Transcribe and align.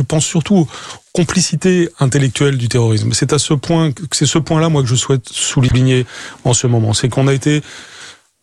je 0.00 0.04
pense 0.06 0.24
surtout 0.24 0.66
complicité 1.12 1.90
intellectuelle 1.98 2.56
du 2.56 2.68
terrorisme. 2.68 3.12
C'est 3.12 3.34
à 3.34 3.38
ce 3.38 3.52
point, 3.52 3.90
c'est 4.12 4.24
ce 4.24 4.38
point-là, 4.38 4.70
que 4.70 4.86
je 4.86 4.94
souhaite 4.94 5.28
souligner 5.28 6.06
en 6.44 6.54
ce 6.54 6.66
moment. 6.66 6.94
C'est 6.94 7.10
qu'on 7.10 7.28
a 7.28 7.34
été 7.34 7.60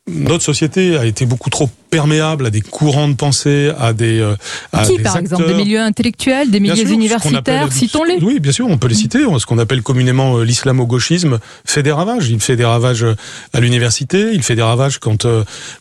notre 0.07 0.43
société 0.43 0.97
a 0.97 1.05
été 1.05 1.25
beaucoup 1.25 1.49
trop 1.49 1.69
perméable 1.89 2.46
à 2.46 2.49
des 2.49 2.62
courants 2.62 3.07
de 3.07 3.13
pensée, 3.13 3.71
à 3.78 3.94
des 3.94 4.19
euh, 4.19 4.35
à 4.71 4.85
qui 4.85 4.99
par 4.99 5.17
exemple 5.17 5.47
des 5.47 5.53
milieux 5.53 5.79
intellectuels, 5.79 6.49
des 6.49 6.60
milieux 6.60 6.89
universitaires, 6.89 7.72
citons-les. 7.72 8.17
Oui, 8.22 8.40
bien 8.40 8.51
sûr, 8.51 8.67
on 8.67 8.78
peut 8.78 8.87
les 8.87 8.96
citer. 8.96 9.19
Ce 9.37 9.46
qu'on 9.46 9.58
appelle 9.58 9.81
communément 9.81 10.37
euh, 10.37 10.44
l'islamo-gauchisme 10.44 11.40
fait 11.65 11.83
des 11.83 11.91
ravages. 11.91 12.29
Il 12.29 12.40
fait 12.40 12.55
des 12.55 12.65
ravages 12.65 13.04
euh, 13.04 13.15
à 13.54 13.59
l'université, 13.59 14.31
il 14.33 14.44
fait 14.44 14.55
des 14.55 14.62
ravages 14.62 14.99
quand 14.99 15.26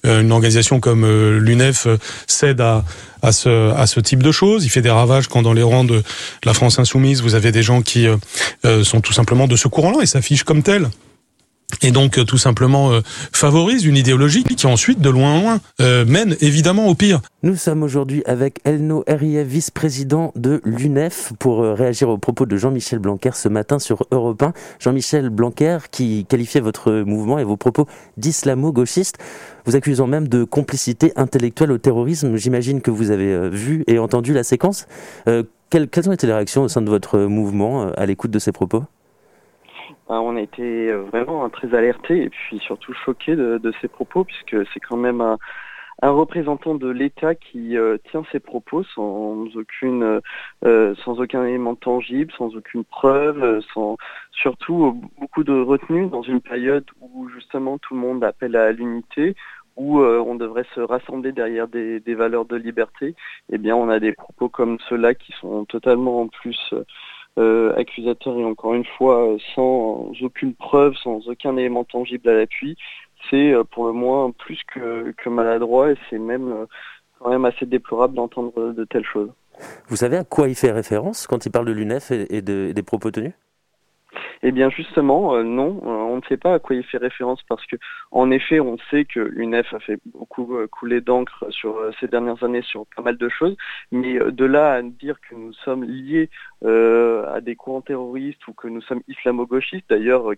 une 0.04 0.32
organisation 0.32 0.80
comme 0.80 1.06
l'UNEF 1.38 1.86
cède 2.26 2.60
à 2.60 2.84
à 3.22 3.32
ce, 3.32 3.72
à 3.72 3.86
ce 3.86 3.98
type 3.98 4.22
de 4.22 4.30
choses. 4.30 4.64
Il 4.64 4.68
fait 4.68 4.82
des 4.82 4.90
ravages 4.90 5.26
quand 5.26 5.42
dans 5.42 5.52
les 5.52 5.62
rangs 5.62 5.84
de 5.84 6.02
la 6.44 6.54
France 6.54 6.78
insoumise, 6.78 7.22
vous 7.22 7.34
avez 7.34 7.50
des 7.50 7.62
gens 7.62 7.82
qui 7.82 8.06
sont 8.82 9.00
tout 9.00 9.12
simplement 9.12 9.46
de 9.46 9.56
ce 9.56 9.68
courant-là 9.68 10.02
et 10.02 10.06
s'affichent 10.06 10.44
comme 10.44 10.62
tels 10.62 10.88
et 11.82 11.90
donc 11.90 12.18
euh, 12.18 12.24
tout 12.24 12.38
simplement 12.38 12.92
euh, 12.92 13.00
favorise 13.32 13.84
une 13.84 13.96
idéologie 13.96 14.44
qui 14.44 14.66
ensuite, 14.66 15.00
de 15.00 15.10
loin 15.10 15.34
en 15.34 15.40
loin, 15.40 15.60
euh, 15.80 16.04
mène 16.04 16.36
évidemment 16.40 16.86
au 16.86 16.94
pire. 16.94 17.20
Nous 17.42 17.56
sommes 17.56 17.82
aujourd'hui 17.82 18.22
avec 18.26 18.58
Elno 18.64 19.04
Heriev, 19.06 19.46
vice-président 19.46 20.32
de 20.34 20.60
l'UNEF, 20.64 21.32
pour 21.38 21.62
réagir 21.62 22.08
aux 22.08 22.18
propos 22.18 22.46
de 22.46 22.56
Jean-Michel 22.56 22.98
Blanquer 22.98 23.30
ce 23.34 23.48
matin 23.48 23.78
sur 23.78 24.06
Europe 24.10 24.42
1. 24.42 24.52
Jean-Michel 24.80 25.30
Blanquer 25.30 25.78
qui 25.90 26.26
qualifiait 26.28 26.60
votre 26.60 26.92
mouvement 26.92 27.38
et 27.38 27.44
vos 27.44 27.56
propos 27.56 27.86
d'islamo-gauchiste, 28.16 29.18
vous 29.64 29.76
accusant 29.76 30.06
même 30.06 30.26
de 30.26 30.44
complicité 30.44 31.12
intellectuelle 31.16 31.70
au 31.70 31.78
terrorisme. 31.78 32.36
J'imagine 32.36 32.80
que 32.80 32.90
vous 32.90 33.10
avez 33.10 33.48
vu 33.50 33.84
et 33.86 33.98
entendu 33.98 34.32
la 34.32 34.42
séquence. 34.42 34.86
quelles, 35.70 35.88
quelles 35.88 36.08
ont 36.08 36.12
été 36.12 36.26
les 36.26 36.32
réactions 36.32 36.62
au 36.62 36.68
sein 36.68 36.82
de 36.82 36.90
votre 36.90 37.18
mouvement 37.20 37.92
à 37.96 38.06
l'écoute 38.06 38.30
de 38.30 38.38
ces 38.38 38.52
propos? 38.52 38.84
On 40.08 40.36
a 40.36 40.40
été 40.40 40.90
euh, 40.90 41.02
vraiment 41.02 41.48
très 41.50 41.74
alertés 41.74 42.22
et 42.22 42.28
puis 42.28 42.58
surtout 42.58 42.92
choqués 42.92 43.36
de, 43.36 43.58
de 43.58 43.72
ces 43.80 43.88
propos 43.88 44.24
puisque 44.24 44.56
c'est 44.72 44.80
quand 44.80 44.96
même 44.96 45.20
un, 45.20 45.38
représentant 46.02 46.74
de 46.74 46.88
l'État 46.88 47.34
qui 47.34 47.76
euh, 47.76 47.96
tient 48.10 48.22
ses 48.30 48.38
propos 48.38 48.84
sans 48.94 49.46
aucune, 49.56 50.20
euh, 50.64 50.94
sans 51.04 51.18
aucun 51.20 51.44
élément 51.44 51.74
tangible, 51.74 52.32
sans 52.36 52.54
aucune 52.54 52.84
preuve, 52.84 53.60
sans 53.72 53.96
surtout 54.30 55.00
beaucoup 55.18 55.42
de 55.42 55.58
retenue 55.58 56.06
dans 56.08 56.22
une 56.22 56.40
période 56.40 56.84
où 57.00 57.28
justement 57.30 57.78
tout 57.78 57.94
le 57.94 58.00
monde 58.00 58.22
appelle 58.22 58.56
à 58.56 58.72
l'unité, 58.72 59.34
où 59.76 60.00
on 60.00 60.36
devrait 60.36 60.64
se 60.74 60.80
rassembler 60.80 61.32
derrière 61.32 61.68
des, 61.68 62.00
des, 62.00 62.14
valeurs 62.14 62.46
de 62.46 62.56
liberté. 62.56 63.14
Eh 63.52 63.58
bien, 63.58 63.76
on 63.76 63.90
a 63.90 64.00
des 64.00 64.12
propos 64.12 64.48
comme 64.48 64.78
ceux-là 64.88 65.12
qui 65.12 65.32
sont 65.32 65.66
totalement 65.66 66.22
en 66.22 66.28
plus 66.28 66.72
accusateur 67.76 68.38
et 68.38 68.44
encore 68.44 68.74
une 68.74 68.84
fois 68.96 69.32
euh, 69.32 69.38
sans 69.54 70.12
aucune 70.22 70.54
preuve, 70.54 70.94
sans 71.02 71.28
aucun 71.28 71.56
élément 71.56 71.84
tangible 71.84 72.28
à 72.28 72.34
l'appui, 72.34 72.76
c'est 73.30 73.52
euh, 73.52 73.64
pour 73.64 73.86
le 73.86 73.92
moins 73.92 74.30
plus 74.30 74.58
que, 74.72 75.12
que 75.16 75.28
maladroit 75.28 75.92
et 75.92 75.96
c'est 76.08 76.18
même 76.18 76.66
quand 77.18 77.30
même 77.30 77.44
assez 77.44 77.66
déplorable 77.66 78.14
d'entendre 78.14 78.72
de 78.72 78.84
telles 78.84 79.04
choses. 79.04 79.30
Vous 79.88 79.96
savez 79.96 80.16
à 80.18 80.24
quoi 80.24 80.48
il 80.48 80.54
fait 80.54 80.70
référence 80.70 81.26
quand 81.26 81.46
il 81.46 81.50
parle 81.50 81.66
de 81.66 81.72
l'UNEF 81.72 82.10
et, 82.10 82.42
des 82.42 82.82
propos 82.82 83.10
tenus? 83.10 83.32
Eh 84.42 84.52
bien 84.52 84.70
justement, 84.70 85.34
euh, 85.34 85.42
non, 85.42 85.80
euh, 85.84 85.88
on 85.88 86.16
ne 86.16 86.22
sait 86.28 86.36
pas 86.36 86.54
à 86.54 86.58
quoi 86.58 86.76
il 86.76 86.84
fait 86.84 86.98
référence 86.98 87.42
parce 87.48 87.64
que, 87.66 87.76
en 88.10 88.30
effet, 88.30 88.60
on 88.60 88.76
sait 88.90 89.04
que 89.04 89.20
l'UNEF 89.20 89.72
a 89.72 89.80
fait 89.80 89.98
beaucoup 90.06 90.56
euh, 90.56 90.66
couler 90.66 91.00
d'encre 91.00 91.46
sur 91.50 91.78
ces 92.00 92.08
dernières 92.08 92.42
années 92.44 92.62
sur 92.62 92.86
pas 92.94 93.02
mal 93.02 93.16
de 93.16 93.28
choses, 93.28 93.56
mais 93.92 94.18
de 94.18 94.44
là 94.44 94.74
à 94.74 94.82
dire 94.82 95.16
que 95.20 95.34
nous 95.34 95.52
sommes 95.52 95.84
liés 95.84 96.30
à 96.62 97.40
des 97.40 97.54
courants 97.54 97.80
terroristes 97.80 98.46
ou 98.48 98.52
que 98.52 98.68
nous 98.68 98.80
sommes 98.80 99.02
islamo-gauchistes, 99.08 99.88
d'ailleurs, 99.88 100.30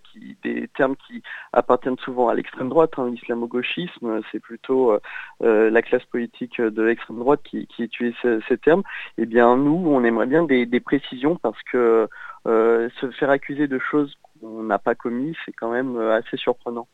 des 0.43 0.67
termes 0.75 0.95
qui 1.07 1.23
appartiennent 1.53 1.97
souvent 1.97 2.27
à 2.27 2.35
l'extrême 2.35 2.69
droite. 2.69 2.91
Hein, 2.97 3.09
L'islamo-gauchisme, 3.09 4.21
c'est 4.31 4.39
plutôt 4.39 4.97
la 5.39 5.81
classe 5.81 6.05
politique 6.05 6.61
de 6.61 6.81
l'extrême 6.81 7.19
droite 7.19 7.41
qui, 7.43 7.67
utilise 7.79 8.15
ces, 8.47 8.57
termes. 8.57 8.83
Eh 9.17 9.25
bien, 9.25 9.55
nous, 9.55 9.83
on 9.87 10.03
aimerait 10.03 10.27
bien 10.27 10.43
des, 10.43 10.79
précisions 10.79 11.35
parce 11.35 11.61
que 11.63 12.07
se 12.45 13.11
faire 13.17 13.29
accuser 13.29 13.67
de 13.67 13.79
qu'on 13.91 14.63
n'a 14.63 14.79
pas 14.79 14.95
commis, 14.95 15.35
c'est 15.45 15.53
quand 15.53 15.71
même 15.71 15.95
euh, 15.97 16.17
assez 16.17 16.37
surprenant. 16.37 16.87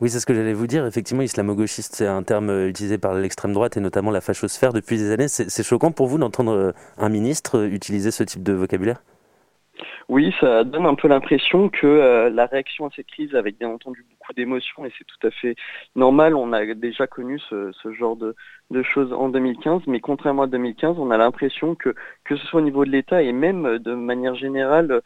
Oui, 0.00 0.10
c'est 0.10 0.20
ce 0.20 0.26
que 0.26 0.34
j'allais 0.34 0.54
vous 0.54 0.66
dire. 0.66 0.86
Effectivement, 0.86 1.22
islamo-gauchiste, 1.22 1.94
c'est 1.94 2.06
un 2.06 2.22
terme 2.22 2.50
euh, 2.50 2.68
utilisé 2.68 2.98
par 2.98 3.14
l'extrême 3.14 3.52
droite 3.52 3.76
et 3.76 3.80
notamment 3.80 4.10
la 4.10 4.20
fachosphère 4.20 4.72
depuis 4.72 4.96
des 4.96 5.10
années. 5.12 5.28
C'est 5.28 5.62
choquant 5.62 5.92
pour 5.92 6.08
vous 6.08 6.18
d'entendre 6.18 6.74
un 6.98 7.08
ministre 7.08 7.64
utiliser 7.66 8.10
ce 8.10 8.24
type 8.24 8.42
de 8.42 8.52
vocabulaire? 8.52 9.02
Oui, 10.08 10.34
ça 10.40 10.64
donne 10.64 10.86
un 10.86 10.94
peu 10.94 11.08
l'impression 11.08 11.68
que 11.68 11.86
euh, 11.86 12.30
la 12.30 12.46
réaction 12.46 12.86
à 12.86 12.90
cette 12.94 13.06
crise, 13.06 13.34
avec 13.34 13.58
bien 13.58 13.70
entendu 13.70 14.04
d'émotions, 14.32 14.84
et 14.84 14.92
c'est 14.96 15.04
tout 15.04 15.26
à 15.26 15.30
fait 15.30 15.56
normal, 15.96 16.34
on 16.34 16.52
a 16.52 16.64
déjà 16.74 17.06
connu 17.06 17.38
ce, 17.50 17.72
genre 17.98 18.16
de, 18.16 18.34
choses 18.82 19.12
en 19.12 19.28
2015, 19.28 19.82
mais 19.86 20.00
contrairement 20.00 20.42
à 20.42 20.46
2015, 20.46 20.96
on 20.98 21.10
a 21.10 21.16
l'impression 21.16 21.74
que, 21.74 21.94
que 22.24 22.36
ce 22.36 22.46
soit 22.46 22.60
au 22.60 22.64
niveau 22.64 22.84
de 22.84 22.90
l'État 22.90 23.22
et 23.22 23.32
même 23.32 23.78
de 23.78 23.94
manière 23.94 24.34
générale 24.34 25.02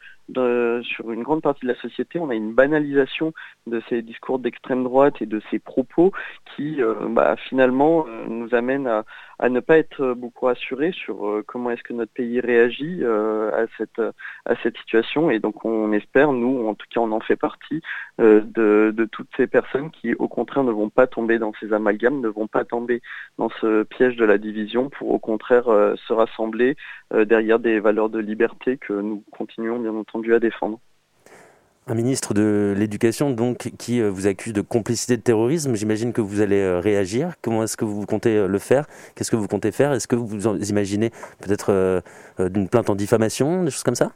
sur 0.83 1.11
une 1.11 1.23
grande 1.23 1.41
partie 1.41 1.65
de 1.65 1.71
la 1.71 1.79
société, 1.79 2.19
on 2.19 2.29
a 2.29 2.35
une 2.35 2.53
banalisation 2.53 3.33
de 3.67 3.81
ces 3.89 4.01
discours 4.01 4.39
d'extrême 4.39 4.83
droite 4.83 5.21
et 5.21 5.25
de 5.25 5.41
ces 5.49 5.59
propos 5.59 6.11
qui 6.55 6.81
euh, 6.81 6.93
bah, 7.09 7.35
finalement 7.49 8.05
euh, 8.07 8.25
nous 8.27 8.53
amènent 8.53 8.87
à, 8.87 9.05
à, 9.39 9.49
ne 9.49 9.59
pas 9.59 9.77
être 9.77 10.13
beaucoup 10.13 10.45
rassurés 10.45 10.91
sur 10.91 11.41
comment 11.47 11.71
est-ce 11.71 11.83
que 11.83 11.93
notre 11.93 12.11
pays 12.13 12.39
réagit 12.39 13.03
à 13.03 13.65
cette 13.77 14.01
à 14.45 14.55
cette 14.61 14.77
situation. 14.77 15.29
Et 15.31 15.39
donc 15.39 15.65
on 15.65 15.91
espère, 15.93 16.31
nous, 16.31 16.67
en 16.67 16.75
tout 16.75 16.85
cas 16.89 16.99
on 16.99 17.11
en 17.11 17.19
fait 17.19 17.35
partie, 17.35 17.81
euh, 18.19 18.41
de, 18.43 19.05
toutes 19.11 19.29
ces 19.37 19.47
personnes 19.47 19.91
qui 19.91 20.13
au 20.15 20.27
contraire 20.27 20.63
ne 20.63 20.71
vont 20.71 20.89
pas 20.89 21.07
tomber 21.07 21.39
dans 21.39 21.51
ces 21.59 21.73
amalgames, 21.73 22.21
ne 22.21 22.27
vont 22.27 22.47
pas 22.47 22.65
tomber 22.65 23.01
dans 23.37 23.49
ce 23.61 23.83
piège 23.83 24.15
de 24.15 24.25
la 24.25 24.37
division 24.37 24.89
pour 24.89 25.11
au 25.11 25.19
contraire 25.19 25.67
euh, 25.67 25.95
se 26.07 26.13
rassembler 26.13 26.75
euh, 27.13 27.25
derrière 27.25 27.59
des 27.59 27.79
valeurs 27.79 28.09
de 28.09 28.19
liberté 28.19 28.77
que 28.77 28.93
nous 28.93 29.23
continuons 29.31 29.79
bien 29.79 29.93
entendu 29.93 30.33
à 30.33 30.39
défendre. 30.39 30.79
Un 31.87 31.95
ministre 31.95 32.35
de 32.35 32.75
l'Éducation 32.77 33.31
donc 33.31 33.71
qui 33.79 33.99
vous 33.99 34.27
accuse 34.27 34.53
de 34.53 34.61
complicité 34.61 35.17
de 35.17 35.23
terrorisme. 35.23 35.75
J'imagine 35.75 36.13
que 36.13 36.21
vous 36.21 36.39
allez 36.39 36.79
réagir. 36.79 37.33
Comment 37.41 37.63
est-ce 37.63 37.77
que 37.77 37.85
vous 37.85 38.05
comptez 38.05 38.47
le 38.47 38.59
faire? 38.59 38.85
Qu'est-ce 39.15 39.31
que 39.31 39.35
vous 39.35 39.47
comptez 39.47 39.71
faire? 39.71 39.93
Est-ce 39.93 40.07
que 40.07 40.15
vous 40.15 40.55
imaginez 40.69 41.09
peut-être 41.41 42.03
d'une 42.37 42.69
plainte 42.69 42.91
en 42.91 42.95
diffamation, 42.95 43.63
des 43.63 43.71
choses 43.71 43.81
comme 43.81 43.95
ça? 43.95 44.11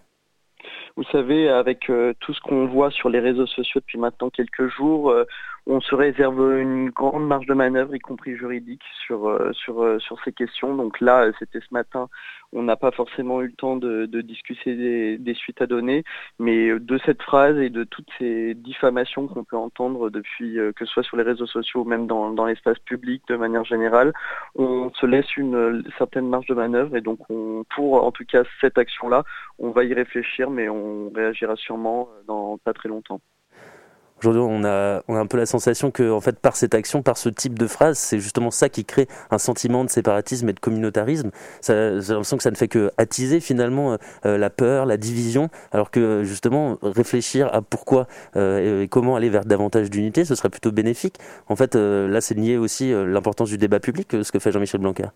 Vous 0.96 1.04
savez, 1.12 1.50
avec 1.50 1.90
euh, 1.90 2.14
tout 2.20 2.34
ce 2.34 2.42
qu'on 2.42 2.68
voit 2.68 2.92
sur 2.92 3.10
les 3.10 3.20
réseaux 3.20 3.48
sociaux 3.48 3.82
depuis 3.82 3.98
maintenant 3.98 4.30
quelques 4.30 4.68
jours, 4.68 5.10
euh, 5.10 5.26
on 5.66 5.80
se 5.80 5.96
réserve 5.96 6.60
une 6.60 6.90
grande 6.90 7.26
marge 7.26 7.46
de 7.46 7.54
manœuvre, 7.54 7.96
y 7.96 8.00
compris 8.00 8.36
juridique, 8.36 8.84
sur, 9.06 9.28
euh, 9.28 9.52
sur, 9.54 10.20
ces 10.26 10.34
questions. 10.34 10.76
Donc 10.76 11.00
là, 11.00 11.32
c'était 11.40 11.60
ce 11.60 11.74
matin, 11.74 12.10
on 12.52 12.64
n'a 12.64 12.76
pas 12.76 12.92
forcément 12.92 13.42
eu 13.42 13.48
le 13.48 13.54
temps 13.54 13.78
de, 13.78 14.06
discuter 14.22 15.18
des, 15.18 15.34
suites 15.34 15.62
à 15.62 15.68
donner, 15.68 16.04
mais 16.40 16.78
de 16.80 17.00
cette 17.06 17.22
phrase 17.22 17.58
et 17.58 17.70
de 17.70 17.84
toutes 17.84 18.10
ces 18.20 18.54
diffamations 18.54 19.28
qu'on 19.28 19.44
peut 19.44 19.58
entendre 19.58 20.10
depuis, 20.10 20.56
que 20.76 20.86
ce 20.86 20.94
soit 20.94 21.04
sur 21.04 21.18
les 21.18 21.24
réseaux 21.24 21.48
sociaux 21.48 21.82
ou 21.82 21.86
même 21.86 22.08
dans, 22.08 22.46
l'espace 22.46 22.80
public 22.80 23.24
de 23.28 23.36
manière 23.36 23.64
générale, 23.64 24.14
on 24.56 24.92
se 24.94 25.06
laisse 25.06 25.36
une 25.38 25.84
certaine 25.98 26.28
marge 26.28 26.46
de 26.48 26.54
manœuvre 26.54 26.96
et 26.96 27.02
donc 27.02 27.20
on, 27.30 27.64
pour 27.76 28.04
en 28.04 28.12
tout 28.12 28.26
cas 28.26 28.44
cette 28.62 28.78
action-là, 28.78 29.24
on 29.60 29.72
va 29.72 29.84
y 29.84 29.94
réfléchir, 29.94 30.50
mais 30.50 30.70
on 30.70 31.10
réagira 31.10 31.56
sûrement 31.56 32.10
euh, 32.12 32.24
dans 32.28 32.58
pas 32.58 32.74
très 32.74 32.90
longtemps. 32.90 33.22
Aujourd'hui, 34.24 34.42
on 34.42 34.64
a, 34.64 35.02
un 35.10 35.26
peu 35.26 35.38
la 35.38 35.46
sensation 35.46 35.92
que, 35.92 36.10
en 36.10 36.22
fait, 36.22 36.40
par 36.40 36.56
cette 36.56 36.74
action, 36.76 37.02
par 37.02 37.18
ce 37.18 37.28
type 37.28 37.60
de 37.60 37.68
phrase, 37.68 37.98
c'est 37.98 38.20
justement 38.20 38.52
ça 38.52 38.70
qui 38.70 38.86
crée 38.86 39.10
un 39.32 39.38
sentiment 39.38 39.84
de 39.84 39.90
séparatisme 39.90 40.48
et 40.48 40.54
de 40.54 40.62
communautarisme. 40.62 41.32
J'ai 41.68 42.00
l'impression 42.00 42.38
que 42.38 42.44
ça 42.44 42.52
ne 42.52 42.56
fait 42.56 42.70
que 42.70 42.90
attiser 42.98 43.42
finalement 43.42 43.98
euh, 44.26 44.38
la 44.38 44.50
peur, 44.50 44.86
la 44.86 44.96
division, 44.96 45.50
alors 45.74 45.92
que 45.92 46.24
justement 46.24 46.78
réfléchir 46.82 47.54
à 47.54 47.62
pourquoi 47.62 48.08
euh, 48.38 48.84
et 48.84 48.88
comment 48.88 49.18
aller 49.18 49.30
vers 49.30 49.44
davantage 49.44 49.90
d'unité, 49.90 50.24
ce 50.24 50.36
serait 50.36 50.50
plutôt 50.50 50.72
bénéfique. 50.72 51.18
En 51.50 51.58
fait, 51.58 51.76
là, 51.76 52.22
c'est 52.22 52.38
nier 52.38 52.58
aussi 52.58 52.94
l'importance 52.94 53.50
du 53.50 53.58
débat 53.58 53.82
public, 53.82 54.24
ce 54.24 54.32
que 54.32 54.40
fait 54.40 54.54
Jean-Michel 54.54 54.80
Blanquer. 54.80 55.08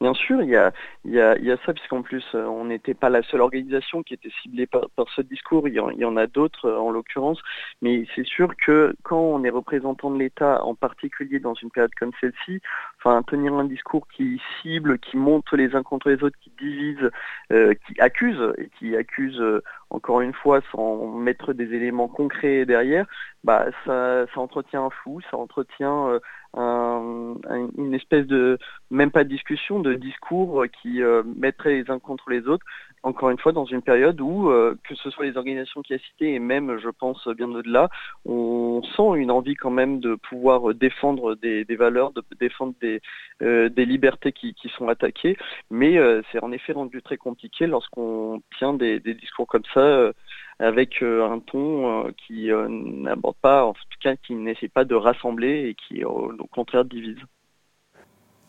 Bien 0.00 0.14
sûr, 0.14 0.42
il 0.42 0.48
y 0.48 0.56
a, 0.56 0.72
il 1.04 1.10
y 1.12 1.20
a, 1.20 1.36
il 1.36 1.44
y 1.44 1.52
a 1.52 1.58
ça, 1.66 1.74
puisqu'en 1.74 2.00
plus, 2.00 2.24
euh, 2.34 2.46
on 2.46 2.64
n'était 2.64 2.94
pas 2.94 3.10
la 3.10 3.22
seule 3.22 3.42
organisation 3.42 4.02
qui 4.02 4.14
était 4.14 4.30
ciblée 4.42 4.66
par, 4.66 4.88
ce 5.14 5.20
discours. 5.20 5.68
Il 5.68 5.74
y 5.74 6.04
en, 6.04 6.16
a 6.16 6.26
d'autres, 6.26 6.70
euh, 6.70 6.78
en 6.78 6.90
l'occurrence. 6.90 7.38
Mais 7.82 8.06
c'est 8.14 8.24
sûr 8.24 8.56
que 8.56 8.94
quand 9.02 9.20
on 9.20 9.44
est 9.44 9.50
représentant 9.50 10.10
de 10.10 10.18
l'État, 10.18 10.64
en 10.64 10.74
particulier 10.74 11.38
dans 11.38 11.52
une 11.52 11.70
période 11.70 11.94
comme 11.96 12.12
celle-ci, 12.18 12.62
enfin, 12.98 13.22
tenir 13.22 13.52
un 13.52 13.66
discours 13.66 14.08
qui 14.08 14.40
cible, 14.62 14.98
qui 15.00 15.18
monte 15.18 15.52
les 15.52 15.74
uns 15.74 15.82
contre 15.82 16.08
les 16.08 16.22
autres, 16.22 16.38
qui 16.40 16.50
divise, 16.58 17.10
euh, 17.52 17.74
qui 17.86 18.00
accuse, 18.00 18.40
et 18.56 18.70
qui 18.78 18.96
accuse, 18.96 19.42
encore 19.90 20.22
une 20.22 20.32
fois, 20.32 20.62
sans 20.72 21.08
mettre 21.08 21.52
des 21.52 21.74
éléments 21.74 22.08
concrets 22.08 22.64
derrière, 22.64 23.04
bah, 23.44 23.66
ça, 23.84 24.24
ça 24.34 24.40
entretient 24.40 24.84
un 24.84 24.90
flou, 24.90 25.20
ça 25.30 25.36
entretient 25.36 26.18
une 26.54 27.94
espèce 27.94 28.26
de, 28.26 28.58
même 28.90 29.10
pas 29.10 29.24
de 29.24 29.28
discussion, 29.28 29.80
de 29.80 29.94
discours 29.94 30.64
qui 30.82 31.00
mettrait 31.36 31.74
les 31.74 31.90
uns 31.90 31.98
contre 31.98 32.30
les 32.30 32.46
autres, 32.48 32.64
encore 33.02 33.30
une 33.30 33.38
fois, 33.38 33.52
dans 33.52 33.64
une 33.64 33.82
période 33.82 34.20
où, 34.20 34.50
que 34.84 34.94
ce 34.94 35.10
soit 35.10 35.24
les 35.24 35.36
organisations 35.36 35.82
qui 35.82 35.94
a 35.94 35.98
citées 35.98 36.34
et 36.34 36.38
même, 36.38 36.78
je 36.78 36.88
pense, 36.88 37.26
bien 37.28 37.48
au-delà, 37.48 37.88
on 38.26 38.82
sent 38.96 39.20
une 39.20 39.30
envie 39.30 39.54
quand 39.54 39.70
même 39.70 40.00
de 40.00 40.16
pouvoir 40.16 40.74
défendre 40.74 41.34
des, 41.36 41.64
valeurs, 41.76 42.12
de 42.12 42.22
défendre 42.38 42.74
des, 42.80 43.00
des 43.40 43.84
libertés 43.84 44.32
qui, 44.32 44.54
sont 44.76 44.88
attaquées, 44.88 45.36
mais 45.70 45.98
c'est 46.30 46.42
en 46.42 46.52
effet 46.52 46.72
rendu 46.72 47.02
très 47.02 47.16
compliqué 47.16 47.66
lorsqu'on 47.66 48.42
tient 48.58 48.74
des, 48.74 49.00
des, 49.00 49.14
discours 49.14 49.46
comme 49.46 49.64
ça 49.72 50.12
avec 50.60 51.02
euh, 51.02 51.28
un 51.28 51.40
ton 51.40 52.06
euh, 52.06 52.10
qui 52.26 52.52
euh, 52.52 52.68
n'aborde 52.68 53.36
pas, 53.40 53.64
en 53.64 53.72
tout 53.72 53.80
cas 54.02 54.14
qui 54.16 54.34
n'essaie 54.34 54.68
pas 54.68 54.84
de 54.84 54.94
rassembler 54.94 55.70
et 55.70 55.74
qui 55.74 56.04
au 56.04 56.32
contraire 56.52 56.84
divise. 56.84 57.16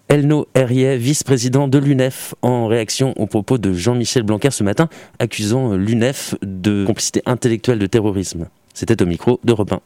Elno 0.09 0.45
Herriet, 0.53 0.97
vice-président 0.97 1.69
de 1.69 1.77
l'UNEF, 1.77 2.35
en 2.41 2.67
réaction 2.67 3.13
aux 3.15 3.27
propos 3.27 3.57
de 3.57 3.71
Jean-Michel 3.71 4.23
Blanquer 4.23 4.51
ce 4.51 4.63
matin, 4.63 4.89
accusant 5.19 5.73
l'UNEF 5.75 6.35
de 6.41 6.85
complicité 6.85 7.21
intellectuelle 7.25 7.79
de 7.79 7.85
terrorisme. 7.85 8.49
C'était 8.73 9.01
au 9.01 9.05
micro 9.05 9.39
de 9.45 9.53
Robin. 9.53 9.79